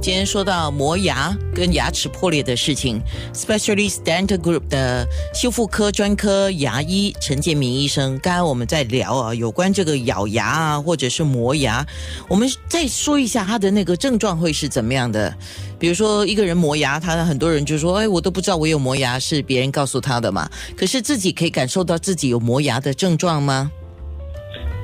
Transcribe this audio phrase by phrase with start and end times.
[0.00, 2.98] 今天说到磨牙跟牙齿破裂的事情
[3.34, 11.86] ，Specialist Dental Group 的修复科专科牙医陈建明医生，刚刚我们在聊啊，有关这个咬牙啊，或者是磨牙，
[12.30, 15.34] 我们再说一下他的那个症状会是怎么样的。
[15.78, 20.48] 比如说一个人磨牙，他很多人就说，哎，我都不知道我有磨牙，是别人告诉他的嘛？
[20.74, 23.70] 可是自己可以感受到自己有磨牙的症状吗？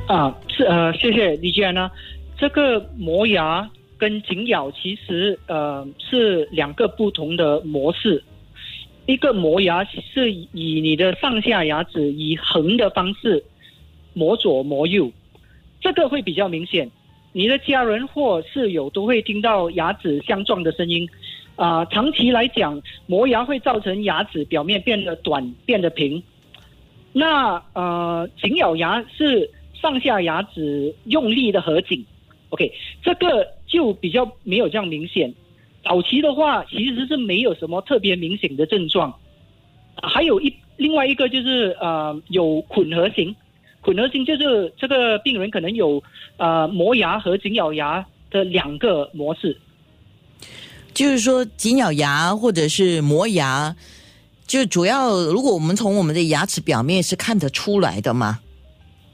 [0.08, 1.90] 啊，是呃，谢谢李娟呢，
[2.38, 3.66] 这个磨牙。
[3.98, 8.22] 跟紧咬其实呃是两个不同的模式，
[9.06, 13.42] 一个磨牙是以你的上下牙齿以横的方式
[14.12, 15.10] 磨左磨右，
[15.80, 16.90] 这个会比较明显，
[17.32, 21.08] 你的家人或室友都会听到牙齿相撞的声音，
[21.54, 26.22] 啊，长期来讲磨牙会造成牙齿表面变得短变得平，
[27.12, 32.04] 那呃紧咬牙是上下牙齿用力的合紧
[32.50, 33.46] ，OK 这个。
[33.68, 35.34] 就比较没有这样明显，
[35.82, 39.12] 早期的话其实是没有什么特别明显的症状，
[40.00, 43.34] 还有一另外一个就是呃有混合型，
[43.80, 46.00] 混合型就是这个病人可能有
[46.36, 49.58] 呃磨牙和紧咬牙的两个模式，
[50.94, 53.74] 就是说紧咬牙或者是磨牙，
[54.46, 58.38] 就主要如果我们从我们的牙齿表面是看得出来的吗？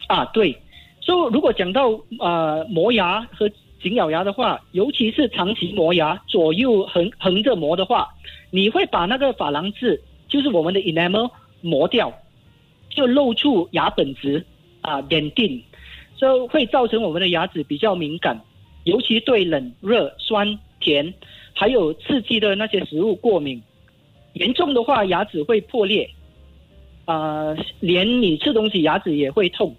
[0.09, 0.61] 啊对，
[1.03, 3.51] 所以如果讲到呃磨牙和
[3.83, 8.09] 紧咬牙的话，尤其是长期磨牙，左右横横着磨的话，
[8.51, 11.29] 你会把那个珐琅质，就是我们的 enamel
[11.61, 12.13] 磨掉，
[12.89, 14.47] 就露出牙本质
[14.81, 15.61] 啊，点定，
[16.15, 18.41] 所以会造成我们的牙齿比较敏感，
[18.85, 21.13] 尤其对冷、热、酸、甜，
[21.53, 23.61] 还有刺激的那些食物过敏。
[24.35, 26.09] 严重的话，牙齿会破裂，
[27.07, 29.75] 啊，连你吃东西牙齿也会痛。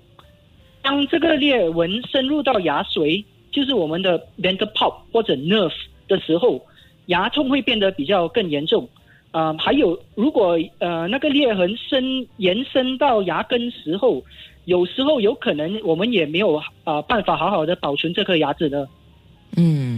[0.84, 3.24] 当这个裂纹深入到牙髓。
[3.54, 5.72] 就是我们的 d e n t a pulp 或者 nerve
[6.08, 6.60] 的时候，
[7.06, 8.90] 牙痛会变得比较更严重。
[9.30, 14.24] 啊，还有如果呃那个裂痕伸延伸到牙根时候，
[14.66, 18.90] 有时候有可能我们也没有啊办法好好的保存这颗牙齿的。
[19.56, 19.93] 嗯。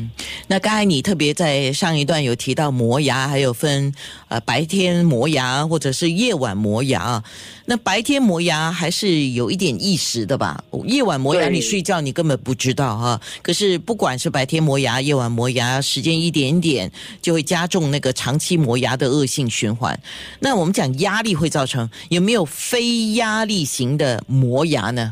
[0.48, 3.92] 那刚才你特别在上一段有提到磨牙，还有分
[4.28, 7.24] 呃白天磨牙或者是夜晚磨牙。
[7.66, 10.64] 那白天磨牙还是有一点意识的吧？
[10.86, 13.20] 夜晚磨牙你睡觉你根本不知道哈。
[13.42, 16.92] 可是不管是白天磨牙、夜晚磨牙，时间一点点
[17.24, 20.00] 就会加重那个长期磨牙的恶性循环。
[20.40, 25.12] 那我们讲压力会造成有没有非压力型的磨牙呢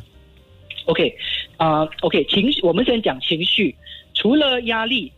[0.86, 1.12] ？OK，
[1.58, 3.76] 啊，OK，情绪我们先讲情绪，
[4.14, 5.12] 除了压力。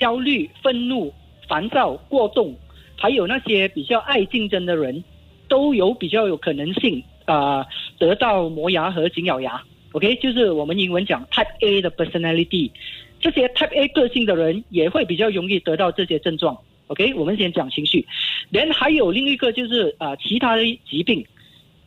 [0.00, 1.14] 焦虑、愤怒、
[1.46, 2.56] 烦躁、过动，
[2.96, 5.04] 还有那些比较爱竞争的人，
[5.46, 7.64] 都有比较有可能性啊
[7.98, 9.62] 得到磨牙和紧咬牙。
[9.92, 12.70] OK，就是我们英文讲 Type A 的 personality，
[13.20, 16.56] 这些 Type A 个性的人也会比较容易得到这些症状。
[16.86, 18.06] OK，我们先讲情绪，
[18.48, 21.24] 连还有另一个就是啊其他的疾病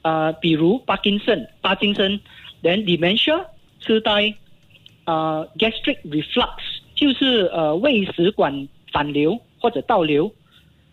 [0.02, 2.20] 啊，比如帕金森、帕金森，
[2.62, 3.46] 连 dementia、
[3.80, 4.34] 痴呆
[5.06, 6.73] 啊，gastric reflux。
[6.96, 10.32] 就是呃胃食管反流或者倒流，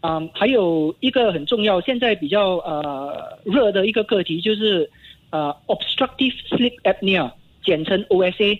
[0.00, 4.90] 嗯，还有一个很重要，现在比较呃热的一个课题就是
[5.30, 7.30] 呃 obstructive sleep apnea，
[7.62, 8.58] 简称 OSA，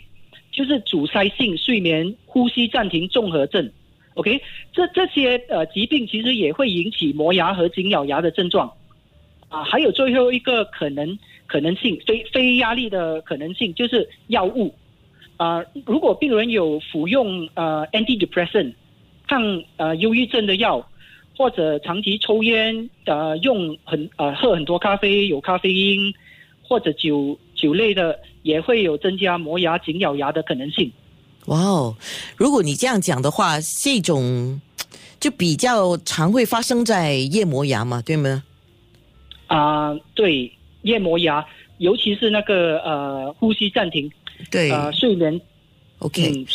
[0.52, 3.70] 就是阻塞性睡眠呼吸暂停综合症。
[4.14, 8.70] OK，这这些呃疾病其实也会引起磨牙和紧咬牙的症状，
[9.48, 14.74] 啊，还有最后一个可能可能性非非压力的可能性就是药物。
[15.36, 18.74] 啊，如果病人有服用呃 antidepressant
[19.26, 20.86] 抗呃忧郁症的药，
[21.36, 26.12] 或者长期抽烟，呃用很呃喝很多咖啡有咖啡因，
[26.62, 30.92] 或者酒酒类的，也会有增加磨牙紧咬牙的可能性。
[31.46, 31.96] 哇哦，
[32.36, 34.60] 如果你这样讲的话，这种
[35.18, 38.42] 就比较常会发生在夜磨牙嘛，对吗？
[39.46, 41.44] 啊，对，夜磨牙，
[41.80, 44.10] 尤其是那个呃呼吸暂停。
[44.50, 45.40] 对啊，睡眠
[45.98, 46.46] ，OK。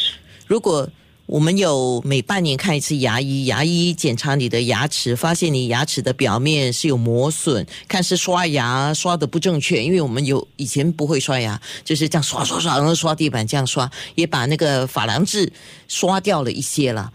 [0.48, 0.88] 如果
[1.26, 15.52] 我们有每半年看一次牙医，牙医检查你的牙齿，发现你牙齿的表面是有磨损，看是刷牙刷的不正确，因为我们有以前不会刷牙，就是这样刷刷刷，然后刷地板这样刷，也把那个珐琅质
[15.88, 17.12] 刷掉了一些了。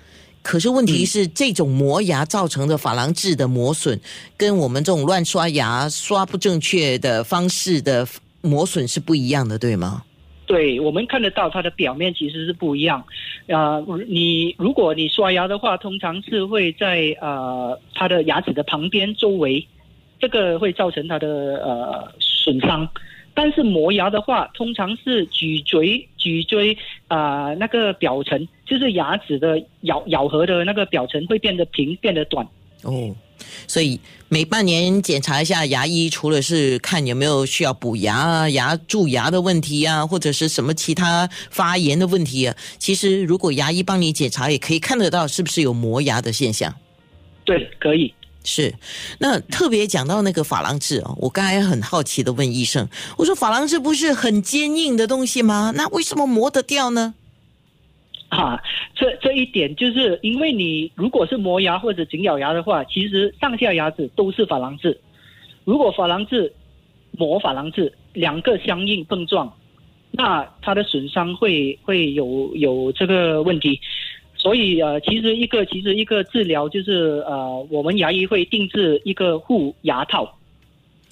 [0.50, 4.00] 可是问题是，这种磨牙造成的珐琅质的磨损，
[4.37, 8.05] 跟我们这种乱刷牙刷不正确的方式的
[8.41, 10.02] 磨损是不一样的，对吗？
[10.47, 12.99] 对，我们看得到它的表面其实是不一样，
[13.47, 19.64] 啊，你如果你刷牙的话，通常是会在呃它的牙齿的旁边周围，
[20.19, 21.29] 这个会造成它的
[21.64, 22.88] 呃损伤。
[23.42, 26.76] 但是磨牙的话，通常是咀嚼咀嚼
[27.08, 32.46] 啊、那个表层，就是牙齿的咬咬合的那个表层会变得平，变得短。
[32.82, 33.16] 哦，
[33.66, 33.98] 所以
[34.28, 46.75] 每半年检查一下牙医，除了是看有没有需要补牙啊、牙蛀牙的问题啊，或者是什么其他发炎的问题啊，其实如果牙医帮你检查，也可以看得到是不是有磨牙的现象。
[47.46, 48.12] 对，可以。
[48.52, 48.75] 是，
[49.20, 55.73] 那特别讲到那个珐琅质哦，我刚才很好奇的问医生，我说珐琅质不是很坚硬的东西吗？
[55.76, 57.14] 那为什么磨得掉呢？
[58.29, 58.61] 啊，
[58.97, 65.00] 这这一点就是因为你如果是磨牙或者紧咬牙的话，其实上下牙齿都是珐琅质。
[65.64, 66.52] 如果珐琅质
[67.12, 69.52] 磨珐琅质两个相应碰撞，
[70.11, 73.81] 那它的损伤会会有有这个问题。
[74.42, 80.38] 所以呃，其实一个其实一个治疗就是呃，我们牙医会定制一个护牙套，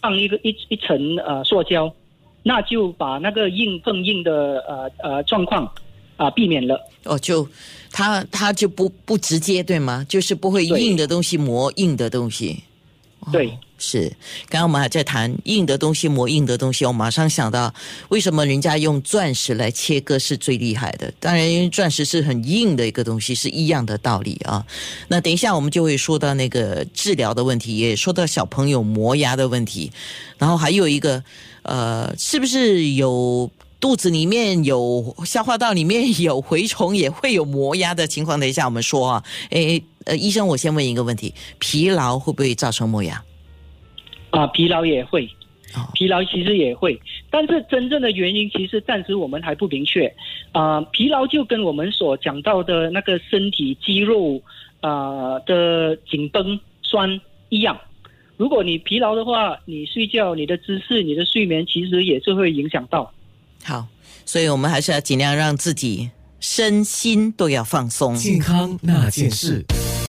[0.00, 1.92] 放一个一一层呃塑胶，
[2.42, 5.70] 那就把那个硬更硬的呃呃状况
[6.16, 6.80] 啊、避免了。
[7.04, 7.46] 哦，就
[7.92, 10.06] 它它就不不直接对吗？
[10.08, 12.64] 就是不会硬的东西磨硬的东西。
[13.30, 13.52] 对。
[13.78, 14.08] 是，
[14.48, 17.72] 刚刚我们还在谈硬的东西磨硬的东西，我马上想到
[18.08, 21.12] 为什么人家用钻石来切割是最厉害的。
[21.20, 24.66] 当然，因为钻石是很硬的一个东西，是一样的道理啊。
[25.06, 29.90] 那等一下我们就会说到那个治疗的问题，也说到小朋友磨牙的问题，
[30.36, 31.22] 然后还有一个
[31.62, 33.50] 呃，是不是有？
[33.80, 38.40] 肚子里面有消化道里面有蛔虫，也会有磨牙的情况。
[38.40, 43.22] 等一下我们说啊，诶，呃，医生，我先问一个问题：疲劳会不会造成磨牙？
[44.30, 45.28] 啊，疲劳也会
[45.74, 50.12] 哦，疲劳其实也会，但是真正的原因其实暂时我们还不明确。
[50.52, 54.40] 啊，疲劳就跟我们所讲到的那个身体肌肉
[54.80, 57.20] 啊的紧绷酸
[57.50, 57.78] 一样。
[58.38, 63.12] 如果你疲劳的话，你睡觉、你的姿势、你的睡眠，其实也是会影响到。
[63.64, 63.86] 好，
[64.24, 66.10] 所以我们还是要尽量让自己
[66.40, 68.14] 身心都要放松。
[68.14, 69.64] 健康那件事。